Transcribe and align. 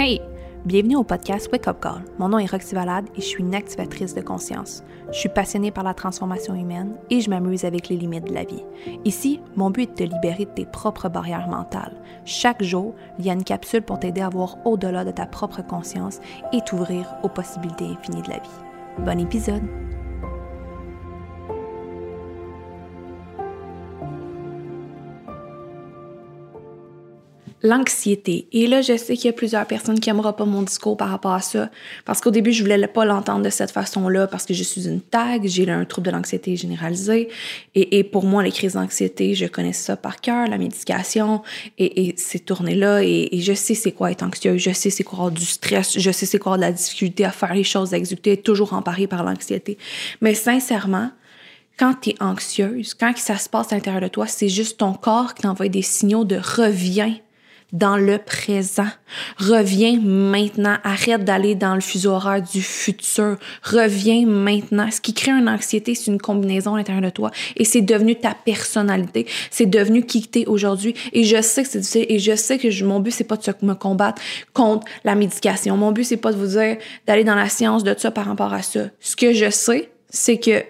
Hey! 0.00 0.20
Bienvenue 0.64 0.94
au 0.94 1.02
podcast 1.02 1.48
Wake 1.50 1.66
Up 1.66 1.78
Call. 1.80 2.04
Mon 2.20 2.28
nom 2.28 2.38
est 2.38 2.48
Roxy 2.48 2.72
Valade 2.72 3.08
et 3.16 3.20
je 3.20 3.26
suis 3.26 3.42
une 3.42 3.52
activatrice 3.52 4.14
de 4.14 4.20
conscience. 4.20 4.84
Je 5.10 5.18
suis 5.18 5.28
passionnée 5.28 5.72
par 5.72 5.82
la 5.82 5.92
transformation 5.92 6.54
humaine 6.54 6.94
et 7.10 7.20
je 7.20 7.28
m'amuse 7.28 7.64
avec 7.64 7.88
les 7.88 7.96
limites 7.96 8.28
de 8.28 8.32
la 8.32 8.44
vie. 8.44 8.62
Ici, 9.04 9.40
mon 9.56 9.70
but 9.70 9.90
est 10.00 10.06
de 10.06 10.10
te 10.10 10.14
libérer 10.14 10.44
de 10.44 10.50
tes 10.50 10.66
propres 10.66 11.08
barrières 11.08 11.48
mentales. 11.48 12.00
Chaque 12.24 12.62
jour, 12.62 12.94
il 13.18 13.26
y 13.26 13.30
a 13.30 13.32
une 13.32 13.42
capsule 13.42 13.82
pour 13.82 13.98
t'aider 13.98 14.20
à 14.20 14.28
voir 14.28 14.58
au-delà 14.64 15.04
de 15.04 15.10
ta 15.10 15.26
propre 15.26 15.66
conscience 15.66 16.20
et 16.52 16.60
t'ouvrir 16.60 17.16
aux 17.24 17.28
possibilités 17.28 17.86
infinies 17.86 18.22
de 18.22 18.30
la 18.30 18.38
vie. 18.38 19.04
Bon 19.04 19.18
épisode! 19.18 19.64
L'anxiété. 27.62 28.46
Et 28.52 28.66
là, 28.66 28.82
je 28.82 28.96
sais 28.96 29.16
qu'il 29.16 29.26
y 29.26 29.28
a 29.28 29.32
plusieurs 29.32 29.66
personnes 29.66 29.98
qui 29.98 30.08
n'aimeront 30.08 30.32
pas 30.32 30.44
mon 30.44 30.62
discours 30.62 30.96
par 30.96 31.08
rapport 31.08 31.32
à 31.32 31.40
ça, 31.40 31.70
parce 32.04 32.20
qu'au 32.20 32.30
début, 32.30 32.52
je 32.52 32.62
voulais 32.62 32.86
pas 32.86 33.04
l'entendre 33.04 33.44
de 33.44 33.50
cette 33.50 33.70
façon-là, 33.70 34.26
parce 34.26 34.46
que 34.46 34.54
je 34.54 34.62
suis 34.62 34.86
une 34.86 35.00
tag, 35.00 35.46
j'ai 35.46 35.68
un 35.68 35.84
trouble 35.84 36.06
de 36.06 36.12
l'anxiété 36.12 36.56
généralisée, 36.56 37.28
et, 37.74 37.98
et, 37.98 38.04
pour 38.04 38.24
moi, 38.24 38.42
les 38.42 38.52
crises 38.52 38.74
d'anxiété, 38.74 39.34
je 39.34 39.46
connais 39.46 39.72
ça 39.72 39.96
par 39.96 40.20
cœur, 40.20 40.48
la 40.48 40.58
médication, 40.58 41.42
et, 41.78 42.08
et 42.08 42.14
ces 42.16 42.38
tournées-là, 42.38 43.02
et, 43.02 43.28
je 43.40 43.52
sais 43.52 43.74
c'est 43.74 43.92
quoi 43.92 44.10
être 44.12 44.22
anxieux, 44.22 44.56
je 44.56 44.70
sais 44.70 44.90
c'est 44.90 45.04
quoi 45.04 45.18
avoir 45.18 45.32
du 45.32 45.44
stress, 45.44 45.98
je 45.98 46.10
sais 46.10 46.26
c'est 46.26 46.38
quoi 46.38 46.54
avoir 46.54 46.58
de 46.58 46.72
la 46.72 46.78
difficulté 46.78 47.24
à 47.24 47.32
faire 47.32 47.54
les 47.54 47.64
choses, 47.64 47.92
à 47.92 47.96
exécuter, 47.96 48.36
toujours 48.36 48.72
emparé 48.72 49.06
par 49.06 49.24
l'anxiété. 49.24 49.78
Mais 50.20 50.34
sincèrement, 50.34 51.10
quand 51.78 51.94
tu 52.00 52.10
es 52.10 52.14
anxieuse, 52.20 52.94
quand 52.94 53.16
ça 53.16 53.36
se 53.38 53.48
passe 53.48 53.72
à 53.72 53.76
l'intérieur 53.76 54.02
de 54.02 54.08
toi, 54.08 54.26
c'est 54.26 54.48
juste 54.48 54.78
ton 54.78 54.92
corps 54.92 55.34
qui 55.34 55.42
t'envoie 55.42 55.68
des 55.68 55.82
signaux 55.82 56.24
de 56.24 56.36
reviens 56.36 57.14
dans 57.72 57.96
le 57.96 58.18
présent. 58.18 58.88
Reviens 59.38 59.98
maintenant. 60.00 60.76
Arrête 60.84 61.24
d'aller 61.24 61.54
dans 61.54 61.74
le 61.74 61.80
fuseau 61.80 62.12
horaire 62.12 62.42
du 62.42 62.62
futur. 62.62 63.36
Reviens 63.62 64.26
maintenant. 64.26 64.90
Ce 64.90 65.00
qui 65.00 65.14
crée 65.14 65.32
une 65.32 65.48
anxiété, 65.48 65.94
c'est 65.94 66.10
une 66.10 66.20
combinaison 66.20 66.74
à 66.74 66.78
l'intérieur 66.78 67.02
de 67.02 67.10
toi 67.10 67.30
et 67.56 67.64
c'est 67.64 67.82
devenu 67.82 68.16
ta 68.16 68.34
personnalité. 68.34 69.26
C'est 69.50 69.66
devenu 69.66 70.04
qui 70.04 70.22
t'es 70.22 70.46
aujourd'hui. 70.46 70.94
Et 71.12 71.24
je 71.24 71.40
sais 71.42 71.62
que 71.62 71.68
c'est 71.68 71.80
difficile 71.80 72.06
et 72.08 72.18
je 72.18 72.36
sais 72.36 72.58
que 72.58 72.84
mon 72.84 73.00
but, 73.00 73.10
c'est 73.10 73.24
pas 73.24 73.36
de 73.36 73.66
me 73.66 73.74
combattre 73.74 74.20
contre 74.52 74.86
la 75.04 75.14
médication. 75.14 75.76
Mon 75.76 75.92
but, 75.92 76.04
c'est 76.04 76.16
pas 76.16 76.32
de 76.32 76.38
vous 76.38 76.58
dire 76.58 76.76
d'aller 77.06 77.24
dans 77.24 77.34
la 77.34 77.48
science 77.48 77.84
de 77.84 77.94
ça 77.96 78.10
par 78.10 78.26
rapport 78.26 78.52
à 78.52 78.62
ça. 78.62 78.80
Ce 79.00 79.16
que 79.16 79.32
je 79.32 79.50
sais, 79.50 79.90
c'est 80.10 80.38
que 80.38 80.62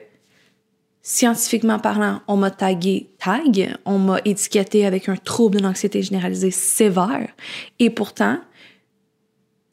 scientifiquement 1.09 1.79
parlant, 1.79 2.21
on 2.29 2.37
m'a 2.37 2.51
tagué 2.51 3.09
tag, 3.19 3.75
on 3.87 3.99
m'a 3.99 4.21
étiqueté 4.27 4.85
avec 4.85 5.09
un 5.09 5.17
trouble 5.17 5.57
de 5.57 5.63
l'anxiété 5.63 6.03
généralisée 6.03 6.51
sévère, 6.51 7.31
et 7.79 7.89
pourtant, 7.89 8.37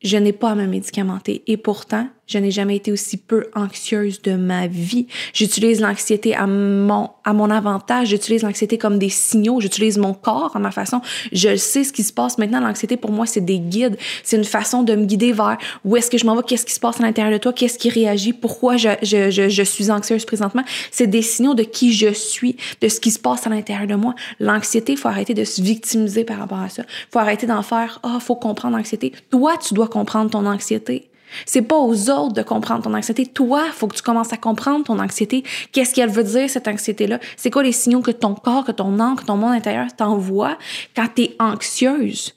je 0.02 0.16
n'ai 0.16 0.32
pas 0.32 0.52
à 0.52 0.56
me 0.56 0.66
médicamenter. 0.66 1.44
Et 1.48 1.58
pourtant, 1.58 2.08
je 2.28 2.38
n'ai 2.38 2.52
jamais 2.52 2.76
été 2.76 2.92
aussi 2.92 3.18
peu 3.18 3.48
anxieuse 3.56 4.22
de 4.22 4.36
ma 4.36 4.68
vie. 4.68 5.08
J'utilise 5.34 5.80
l'anxiété 5.80 6.36
à 6.36 6.48
mon, 6.48 7.10
à 7.24 7.34
mon 7.34 7.50
avantage. 7.52 8.08
J'utilise 8.08 8.42
l'anxiété 8.42 8.78
comme 8.78 8.98
des 8.98 9.10
signaux. 9.10 9.62
J'utilise 9.62 9.98
mon 9.98 10.14
corps 10.14 10.56
à 10.56 10.60
ma 10.60 10.72
façon. 10.72 11.02
Je 11.32 11.56
sais 11.56 11.84
ce 11.84 11.94
qui 11.94 12.04
se 12.04 12.12
passe. 12.12 12.38
Maintenant, 12.38 12.60
l'anxiété, 12.60 12.98
pour 12.98 13.12
moi, 13.12 13.26
c'est 13.26 13.46
des 13.46 13.60
guides. 13.60 13.98
C'est 14.24 14.38
une 14.38 14.44
façon 14.44 14.82
de 14.84 14.96
me 14.96 15.06
guider 15.06 15.34
vers 15.34 15.58
où 15.84 15.96
est-ce 15.98 16.10
que 16.10 16.18
je 16.18 16.26
m'en 16.26 16.36
vais, 16.36 16.44
qu'est-ce 16.44 16.66
qui 16.66 16.74
se 16.74 16.80
passe 16.80 17.00
à 17.00 17.04
l'intérieur 17.04 17.34
de 17.34 17.38
toi, 17.38 17.54
qu'est-ce 17.54 17.78
qui 17.78 17.90
réagit, 17.90 18.34
pourquoi 18.34 18.78
je, 18.78 18.90
je, 19.04 19.30
je, 19.30 19.50
je 19.50 19.64
suis 19.64 19.92
anxieuse 19.92 20.26
présentement. 20.26 20.64
C'est 20.92 21.08
des 21.08 21.22
signaux 21.22 21.54
de 21.54 21.64
qui 21.64 21.94
je 21.94 22.12
suis, 22.12 22.58
de 22.82 22.88
ce 22.88 23.00
qui 23.00 23.12
se 23.12 23.20
passe 23.20 23.46
à 23.46 23.50
l'intérieur 23.50 23.88
de 23.88 23.96
moi. 23.96 24.16
L'anxiété, 24.40 24.96
faut 24.96 25.10
arrêter 25.10 25.34
de 25.34 25.44
se 25.44 25.62
victimiser 25.62 26.24
par 26.24 26.40
rapport 26.40 26.60
à 26.60 26.70
ça. 26.70 26.84
Faut 27.12 27.20
arrêter 27.20 27.46
d'en 27.46 27.62
faire, 27.62 28.00
ah, 28.04 28.16
oh, 28.16 28.20
faut 28.20 28.36
comprendre 28.36 28.78
l'anxiété. 28.78 29.14
Toi, 29.30 29.58
tu 29.58 29.74
dois 29.74 29.88
comprendre 29.88 30.32
ton 30.32 30.46
anxiété. 30.46 31.10
C'est 31.46 31.62
pas 31.62 31.78
aux 31.78 32.10
autres 32.10 32.34
de 32.34 32.44
comprendre 32.44 32.84
ton 32.84 32.94
anxiété. 32.94 33.26
Toi, 33.26 33.66
faut 33.72 33.88
que 33.88 33.96
tu 33.96 34.02
commences 34.02 34.34
à 34.34 34.38
comprendre 34.38 34.86
ton 34.86 35.00
anxiété. 35.00 35.44
Qu'est-ce 35.72 35.94
qu'elle 35.94 36.10
veut 36.10 36.24
dire, 36.24 36.50
cette 36.50 36.68
anxiété-là? 36.68 37.20
C'est 37.36 37.52
quoi 37.52 37.64
les 37.64 37.72
signaux 37.72 38.02
que 38.02 38.12
ton 38.12 38.36
corps, 38.36 38.64
que 38.64 38.72
ton 38.72 39.00
âme, 39.00 39.16
que 39.16 39.26
ton 39.26 39.38
monde 39.38 39.54
intérieur 39.54 39.88
t'envoie 39.96 40.58
quand 40.96 41.08
tu 41.16 41.30
anxieuse? 41.40 42.35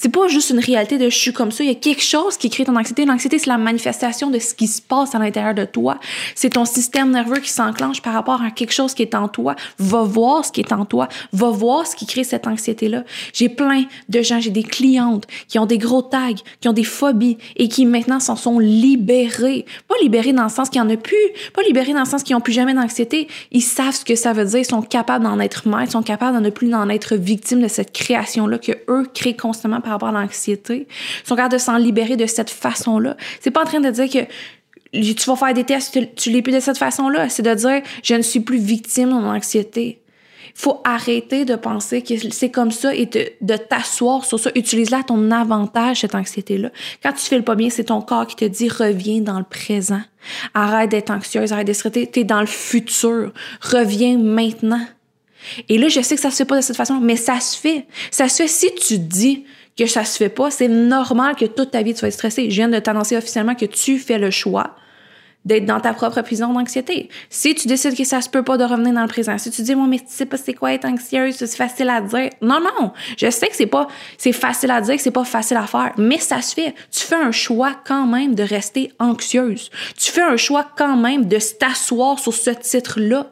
C'est 0.00 0.10
pas 0.10 0.28
juste 0.28 0.50
une 0.50 0.60
réalité 0.60 0.96
de 0.96 1.10
je 1.10 1.18
suis 1.18 1.32
comme 1.32 1.50
ça. 1.50 1.64
Il 1.64 1.66
y 1.66 1.72
a 1.72 1.74
quelque 1.74 2.04
chose 2.04 2.36
qui 2.36 2.50
crée 2.50 2.64
ton 2.64 2.76
anxiété. 2.76 3.04
L'anxiété, 3.04 3.40
c'est 3.40 3.50
la 3.50 3.58
manifestation 3.58 4.30
de 4.30 4.38
ce 4.38 4.54
qui 4.54 4.68
se 4.68 4.80
passe 4.80 5.16
à 5.16 5.18
l'intérieur 5.18 5.54
de 5.54 5.64
toi. 5.64 5.98
C'est 6.36 6.50
ton 6.50 6.64
système 6.64 7.10
nerveux 7.10 7.40
qui 7.40 7.50
s'enclenche 7.50 8.00
par 8.00 8.12
rapport 8.12 8.40
à 8.40 8.52
quelque 8.52 8.72
chose 8.72 8.94
qui 8.94 9.02
est 9.02 9.16
en 9.16 9.26
toi. 9.26 9.56
Va 9.80 10.02
voir 10.02 10.44
ce 10.44 10.52
qui 10.52 10.60
est 10.60 10.72
en 10.72 10.84
toi. 10.84 11.08
Va 11.32 11.50
voir 11.50 11.84
ce 11.84 11.96
qui 11.96 12.06
crée 12.06 12.22
cette 12.22 12.46
anxiété-là. 12.46 13.02
J'ai 13.32 13.48
plein 13.48 13.86
de 14.08 14.22
gens, 14.22 14.38
j'ai 14.38 14.50
des 14.50 14.62
clientes 14.62 15.26
qui 15.48 15.58
ont 15.58 15.66
des 15.66 15.78
gros 15.78 16.02
tags, 16.02 16.28
qui 16.60 16.68
ont 16.68 16.72
des 16.72 16.84
phobies 16.84 17.36
et 17.56 17.68
qui 17.68 17.84
maintenant 17.84 18.20
s'en 18.20 18.36
sont 18.36 18.60
libérés. 18.60 19.66
Pas 19.88 19.96
libérés 20.00 20.32
dans 20.32 20.44
le 20.44 20.48
sens 20.48 20.70
qu'il 20.70 20.80
n'y 20.80 20.86
en 20.86 20.94
a 20.94 20.96
plus. 20.96 21.16
Pas 21.52 21.62
libérés 21.62 21.92
dans 21.92 22.04
le 22.04 22.08
sens 22.08 22.22
qu'ils 22.22 22.36
n'ont 22.36 22.40
plus 22.40 22.52
jamais 22.52 22.74
d'anxiété. 22.74 23.26
Ils 23.50 23.62
savent 23.62 23.96
ce 23.96 24.04
que 24.04 24.14
ça 24.14 24.32
veut 24.32 24.44
dire. 24.44 24.60
Ils 24.60 24.64
sont 24.64 24.82
capables 24.82 25.24
d'en 25.24 25.40
être 25.40 25.66
maîtres. 25.66 25.88
Ils 25.88 25.90
sont 25.90 26.02
capables 26.02 26.36
d'en 26.36 26.44
ne 26.44 26.50
plus 26.50 26.68
d'en 26.68 26.88
être 26.88 27.16
victimes 27.16 27.62
de 27.62 27.68
cette 27.68 27.92
création-là 27.92 28.58
que 28.58 28.72
eux 28.88 29.04
créent 29.12 29.36
constamment 29.36 29.80
par 29.88 29.94
rapport 29.94 30.08
à 30.16 30.22
l'anxiété, 30.22 30.86
sont 31.24 31.34
capables 31.34 31.54
de 31.54 31.58
s'en 31.58 31.78
libérer 31.78 32.16
de 32.16 32.26
cette 32.26 32.50
façon-là. 32.50 33.16
C'est 33.40 33.50
pas 33.50 33.62
en 33.62 33.64
train 33.64 33.80
de 33.80 33.90
dire 33.90 34.08
que 34.08 34.26
tu 34.92 35.30
vas 35.30 35.36
faire 35.36 35.54
des 35.54 35.64
tests, 35.64 35.98
tu, 36.14 36.30
l'es 36.30 36.42
plus 36.42 36.52
de 36.52 36.60
cette 36.60 36.78
façon-là. 36.78 37.28
C'est 37.28 37.42
de 37.42 37.54
dire, 37.54 37.82
je 38.02 38.14
ne 38.14 38.22
suis 38.22 38.40
plus 38.40 38.58
victime 38.58 39.08
de 39.08 39.14
mon 39.14 39.28
anxiété. 39.28 40.02
Il 40.48 40.60
faut 40.60 40.80
arrêter 40.84 41.44
de 41.44 41.54
penser 41.54 42.02
que 42.02 42.14
c'est 42.30 42.50
comme 42.50 42.70
ça 42.70 42.94
et 42.94 43.06
de, 43.06 43.56
t'asseoir 43.56 44.24
sur 44.24 44.38
ça. 44.40 44.50
Utilise-la 44.54 44.98
à 44.98 45.02
ton 45.04 45.30
avantage, 45.30 46.00
cette 46.00 46.14
anxiété-là. 46.14 46.70
Quand 47.02 47.12
tu 47.12 47.24
fais 47.24 47.36
le 47.36 47.44
pas 47.44 47.54
bien, 47.54 47.70
c'est 47.70 47.84
ton 47.84 48.02
corps 48.02 48.26
qui 48.26 48.36
te 48.36 48.44
dit 48.44 48.68
reviens 48.68 49.20
dans 49.20 49.38
le 49.38 49.44
présent. 49.44 50.00
Arrête 50.54 50.90
d'être 50.90 51.10
anxieuse, 51.10 51.52
arrête 51.52 51.66
de 51.66 51.72
stresser. 51.72 52.08
T'es 52.08 52.24
dans 52.24 52.40
le 52.40 52.46
futur. 52.46 53.32
Reviens 53.60 54.18
maintenant. 54.18 54.84
Et 55.68 55.78
là, 55.78 55.88
je 55.88 56.00
sais 56.00 56.16
que 56.16 56.20
ça 56.20 56.30
se 56.30 56.36
fait 56.36 56.44
pas 56.44 56.56
de 56.56 56.62
cette 56.62 56.76
façon, 56.76 56.98
mais 57.00 57.16
ça 57.16 57.40
se 57.40 57.56
fait. 57.56 57.86
Ça 58.10 58.28
se 58.28 58.42
fait 58.42 58.48
si 58.48 58.74
tu 58.74 58.98
dis, 58.98 59.44
que 59.78 59.86
ça 59.86 60.04
se 60.04 60.16
fait 60.16 60.28
pas, 60.28 60.50
c'est 60.50 60.68
normal 60.68 61.36
que 61.36 61.44
toute 61.44 61.70
ta 61.70 61.82
vie 61.82 61.94
tu 61.94 62.00
sois 62.00 62.10
stressé. 62.10 62.50
Je 62.50 62.56
viens 62.56 62.68
de 62.68 62.78
t'annoncer 62.78 63.16
officiellement 63.16 63.54
que 63.54 63.66
tu 63.66 63.98
fais 63.98 64.18
le 64.18 64.30
choix 64.30 64.74
d'être 65.48 65.64
dans 65.64 65.80
ta 65.80 65.94
propre 65.94 66.20
prison 66.20 66.52
d'anxiété. 66.52 67.08
Si 67.30 67.54
tu 67.54 67.68
décides 67.68 67.96
que 67.96 68.04
ça 68.04 68.20
se 68.20 68.28
peut 68.28 68.42
pas 68.42 68.58
de 68.58 68.64
revenir 68.64 68.92
dans 68.92 69.02
le 69.02 69.08
présent, 69.08 69.38
si 69.38 69.50
tu 69.50 69.62
dis 69.62 69.74
moi 69.74 69.86
mais 69.88 69.98
tu 69.98 70.04
sais 70.08 70.26
pas 70.26 70.36
c'est 70.36 70.52
quoi 70.52 70.74
être 70.74 70.84
anxieuse, 70.84 71.36
c'est 71.36 71.56
facile 71.56 71.88
à 71.88 72.02
dire. 72.02 72.28
Non 72.42 72.60
non, 72.60 72.92
je 73.16 73.30
sais 73.30 73.48
que 73.48 73.56
c'est 73.56 73.66
pas 73.66 73.88
c'est 74.18 74.32
facile 74.32 74.70
à 74.70 74.82
dire, 74.82 74.96
que 74.96 75.02
c'est 75.02 75.10
pas 75.10 75.24
facile 75.24 75.56
à 75.56 75.66
faire, 75.66 75.92
mais 75.96 76.18
ça 76.18 76.42
se 76.42 76.54
fait. 76.54 76.74
Tu 76.90 77.00
fais 77.00 77.16
un 77.16 77.32
choix 77.32 77.72
quand 77.86 78.06
même 78.06 78.34
de 78.34 78.42
rester 78.42 78.92
anxieuse. 78.98 79.70
Tu 79.96 80.12
fais 80.12 80.22
un 80.22 80.36
choix 80.36 80.66
quand 80.76 80.96
même 80.96 81.24
de 81.24 81.38
t'asseoir 81.58 82.18
sur 82.18 82.34
ce 82.34 82.50
titre-là. 82.50 83.28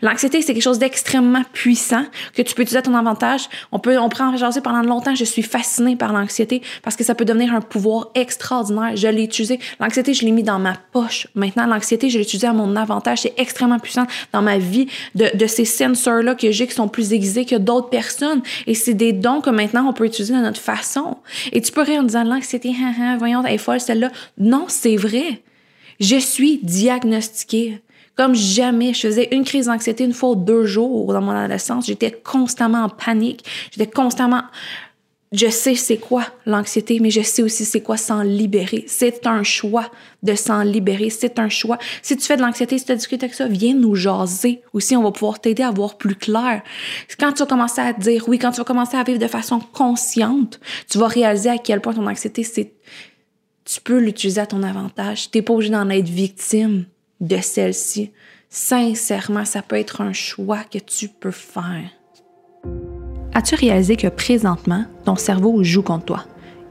L'anxiété, 0.00 0.40
c'est 0.40 0.54
quelque 0.54 0.62
chose 0.62 0.78
d'extrêmement 0.78 1.42
puissant 1.52 2.04
que 2.34 2.40
tu 2.40 2.54
peux 2.54 2.62
utiliser 2.62 2.78
à 2.78 2.82
ton 2.82 2.94
avantage. 2.94 3.42
On 3.72 3.78
peut 3.78 3.98
on 3.98 4.08
prend 4.08 4.32
en 4.32 4.36
jaser 4.38 4.62
pendant 4.62 4.80
longtemps, 4.80 5.14
je 5.14 5.24
suis 5.24 5.42
fascinée 5.42 5.96
par 5.96 6.14
l'anxiété 6.14 6.62
parce 6.82 6.96
que 6.96 7.04
ça 7.04 7.14
peut 7.14 7.26
devenir 7.26 7.52
un 7.52 7.60
pouvoir 7.60 8.08
extraordinaire. 8.14 8.96
Je 8.96 9.08
l'ai 9.08 9.24
utilisé. 9.24 9.60
L'anxiété, 9.80 10.14
je 10.14 10.24
l'ai 10.24 10.32
mis 10.32 10.42
dans 10.42 10.58
ma 10.58 10.74
poche. 10.92 11.26
Maintenant 11.34 11.57
l'anxiété, 11.66 12.10
je 12.10 12.18
l'utilise 12.18 12.44
à 12.44 12.52
mon 12.52 12.76
avantage. 12.76 13.22
C'est 13.22 13.34
extrêmement 13.36 13.78
puissant 13.78 14.06
dans 14.32 14.42
ma 14.42 14.58
vie 14.58 14.86
de, 15.14 15.36
de 15.36 15.46
ces 15.46 15.64
sensors-là 15.64 16.34
que 16.34 16.50
j'ai 16.50 16.66
qui 16.66 16.74
sont 16.74 16.88
plus 16.88 17.12
aiguisés 17.12 17.44
que 17.44 17.56
d'autres 17.56 17.88
personnes. 17.88 18.42
Et 18.66 18.74
c'est 18.74 18.94
des 18.94 19.12
dons 19.12 19.40
que 19.40 19.50
maintenant 19.50 19.88
on 19.88 19.92
peut 19.92 20.06
utiliser 20.06 20.34
de 20.34 20.40
notre 20.40 20.60
façon. 20.60 21.18
Et 21.52 21.60
tu 21.60 21.72
peux 21.72 21.82
rire 21.82 22.00
en 22.00 22.04
disant 22.04 22.24
l'anxiété, 22.24 22.74
hein, 22.80 22.92
hein, 23.00 23.16
voyons, 23.18 23.42
elle 23.44 23.54
est 23.54 23.58
folle 23.58 23.80
celle-là. 23.80 24.10
Non, 24.38 24.66
c'est 24.68 24.96
vrai. 24.96 25.42
Je 26.00 26.16
suis 26.16 26.60
diagnostiquée 26.62 27.80
comme 28.18 28.34
jamais. 28.34 28.94
Je 28.94 29.06
faisais 29.06 29.28
une 29.30 29.44
crise 29.44 29.66
d'anxiété 29.66 30.04
une 30.04 30.12
fois 30.12 30.34
deux 30.34 30.64
jours 30.64 31.12
dans 31.12 31.20
mon 31.20 31.30
adolescence. 31.30 31.86
J'étais 31.86 32.10
constamment 32.10 32.84
en 32.84 32.88
panique. 32.88 33.44
J'étais 33.70 33.90
constamment 33.90 34.42
je 35.32 35.48
sais 35.48 35.74
c'est 35.74 35.98
quoi 35.98 36.24
l'anxiété, 36.46 37.00
mais 37.00 37.10
je 37.10 37.20
sais 37.20 37.42
aussi 37.42 37.66
c'est 37.66 37.82
quoi 37.82 37.98
s'en 37.98 38.22
libérer. 38.22 38.84
C'est 38.86 39.26
un 39.26 39.42
choix 39.42 39.90
de 40.22 40.34
s'en 40.34 40.62
libérer. 40.62 41.10
C'est 41.10 41.38
un 41.38 41.50
choix. 41.50 41.78
Si 42.00 42.16
tu 42.16 42.24
fais 42.24 42.36
de 42.36 42.42
l'anxiété, 42.42 42.78
si 42.78 42.86
tu 42.86 42.92
as 42.92 42.96
discuté 42.96 43.26
avec 43.26 43.34
ça, 43.34 43.46
viens 43.46 43.74
nous 43.74 43.94
jaser. 43.94 44.62
Aussi, 44.72 44.96
on 44.96 45.02
va 45.02 45.12
pouvoir 45.12 45.40
t'aider 45.40 45.62
à 45.62 45.70
voir 45.70 45.98
plus 45.98 46.14
clair. 46.14 46.62
Quand 47.20 47.32
tu 47.32 47.40
vas 47.40 47.46
commencer 47.46 47.80
à 47.82 47.92
dire 47.92 48.26
oui, 48.28 48.38
quand 48.38 48.52
tu 48.52 48.58
vas 48.58 48.64
commencer 48.64 48.96
à 48.96 49.04
vivre 49.04 49.18
de 49.18 49.26
façon 49.26 49.60
consciente, 49.60 50.60
tu 50.88 50.96
vas 50.96 51.08
réaliser 51.08 51.50
à 51.50 51.58
quel 51.58 51.82
point 51.82 51.92
ton 51.92 52.06
anxiété, 52.06 52.42
c'est, 52.42 52.72
tu 53.66 53.80
peux 53.82 53.98
l'utiliser 53.98 54.40
à 54.40 54.46
ton 54.46 54.62
avantage. 54.62 55.30
T'es 55.30 55.42
pas 55.42 55.52
obligé 55.52 55.70
d'en 55.70 55.90
être 55.90 56.08
victime 56.08 56.86
de 57.20 57.36
celle-ci. 57.36 58.12
Sincèrement, 58.48 59.44
ça 59.44 59.60
peut 59.60 59.76
être 59.76 60.00
un 60.00 60.14
choix 60.14 60.64
que 60.64 60.78
tu 60.78 61.08
peux 61.08 61.30
faire. 61.30 61.90
As-tu 63.38 63.54
réalisé 63.54 63.94
que 63.94 64.08
présentement, 64.08 64.82
ton 65.04 65.14
cerveau 65.14 65.62
joue 65.62 65.84
contre 65.84 66.06
toi? 66.06 66.24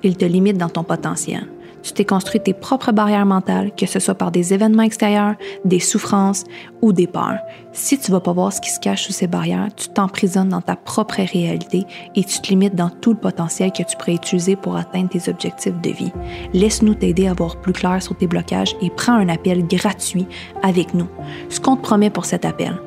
Il 0.04 0.18
te 0.18 0.26
limite 0.26 0.58
dans 0.58 0.68
ton 0.68 0.84
potentiel. 0.84 1.48
tu 1.82 1.94
t'es 1.94 2.04
construit 2.04 2.42
tes 2.42 2.52
propres 2.52 2.92
barrières 2.92 3.26
mentales, 3.26 3.72
que 3.74 3.86
ce 3.86 4.02
soit 4.02 4.16
par 4.16 4.32
des 4.32 4.54
événements 4.54 4.84
extérieurs, 4.84 5.36
des 5.64 5.80
souffrances 5.80 6.44
ou 6.82 6.92
des 6.92 7.08
peurs. 7.08 7.40
Si 7.72 7.98
tu 7.98 8.12
vas 8.12 8.20
pas 8.20 8.34
voir 8.34 8.52
ce 8.52 8.60
qui 8.60 8.70
se 8.70 8.82
cache 8.82 9.06
sous 9.06 9.14
ces 9.14 9.28
barrières, 9.28 9.70
tu 9.78 9.88
t'emprisonnes 9.88 10.50
dans 10.50 10.60
ta 10.60 10.76
propre 10.76 11.22
réalité 11.22 11.86
et 12.16 12.26
tu 12.26 12.42
te 12.42 12.50
limites 12.50 12.76
dans 12.76 12.90
tout 12.90 13.14
le 13.14 13.20
potentiel 13.20 13.72
que 13.72 13.84
tu 13.84 13.96
pourrais 13.96 14.16
utiliser 14.16 14.58
pour 14.58 14.76
atteindre 14.76 15.08
tes 15.08 15.30
objectifs 15.30 15.80
de 15.82 15.90
vie. 15.92 16.12
Laisse-nous 16.52 16.96
t'aider 16.96 17.30
à 17.30 17.34
voir 17.34 17.62
plus 17.62 17.72
clair 17.72 18.04
sur 18.04 18.18
tes 18.18 18.28
blocages 18.28 18.76
et 18.82 18.90
prends 18.90 19.14
un 19.14 19.30
appel 19.30 19.66
gratuit 19.66 20.28
avec 20.64 20.94
nous. 20.94 21.08
Ce 21.48 21.62
qu'on 21.62 21.78
te 21.78 21.84
promet 21.84 22.10
pour 22.10 22.26
cet 22.26 22.44
appel, 22.44 22.78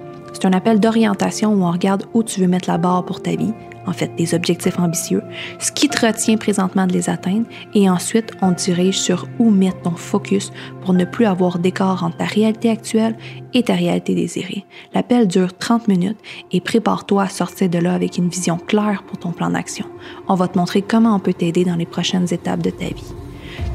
c'est 0.41 0.49
un 0.49 0.53
appel 0.55 0.81
d'orientation 0.81 1.53
où 1.53 1.65
on 1.65 1.71
regarde 1.71 2.07
où 2.15 2.23
tu 2.23 2.41
veux 2.41 2.47
mettre 2.47 2.71
la 2.71 2.79
barre 2.79 3.05
pour 3.05 3.23
ta 3.23 3.33
vie, 3.33 3.53
en 3.87 3.93
fait 3.93 4.15
des 4.17 4.35
objectifs 4.35 4.79
ambitieux, 4.79 5.23
ce 5.59 5.71
qui 5.71 5.87
te 5.89 6.07
retient 6.07 6.39
présentement 6.39 6.87
de 6.87 6.95
les 6.95 7.11
atteindre, 7.11 7.45
et 7.75 7.91
ensuite 7.91 8.33
on 8.41 8.53
dirige 8.53 8.99
sur 8.99 9.27
où 9.39 9.51
mettre 9.51 9.83
ton 9.83 9.91
focus 9.91 10.51
pour 10.81 10.95
ne 10.95 11.05
plus 11.05 11.27
avoir 11.27 11.59
d'écart 11.59 12.05
entre 12.05 12.17
ta 12.17 12.25
réalité 12.25 12.71
actuelle 12.71 13.17
et 13.53 13.65
ta 13.65 13.75
réalité 13.75 14.15
désirée. 14.15 14.65
L'appel 14.95 15.29
dure 15.29 15.57
30 15.59 15.89
minutes 15.89 16.19
et 16.53 16.63
prépare-toi 16.63 17.25
à 17.25 17.29
sortir 17.29 17.69
de 17.69 17.79
là 17.79 17.93
avec 17.93 18.17
une 18.17 18.31
vision 18.31 18.57
claire 18.57 19.03
pour 19.07 19.19
ton 19.19 19.33
plan 19.33 19.51
d'action. 19.51 19.85
On 20.27 20.37
va 20.37 20.49
te 20.49 20.57
montrer 20.57 20.81
comment 20.81 21.15
on 21.15 21.21
peut 21.21 21.35
t'aider 21.35 21.67
dans 21.67 21.77
les 21.77 21.87
prochaines 21.87 22.33
étapes 22.33 22.63
de 22.63 22.71
ta 22.71 22.87
vie. 22.87 23.15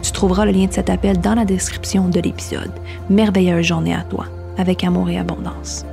Tu 0.01 0.11
trouveras 0.11 0.45
le 0.45 0.51
lien 0.51 0.65
de 0.65 0.73
cet 0.73 0.89
appel 0.89 1.19
dans 1.19 1.35
la 1.35 1.45
description 1.45 2.07
de 2.07 2.19
l'épisode. 2.19 2.73
Merveilleuse 3.11 3.65
journée 3.65 3.93
à 3.93 4.01
toi, 4.01 4.25
avec 4.57 4.83
amour 4.83 5.11
et 5.11 5.19
abondance. 5.19 5.85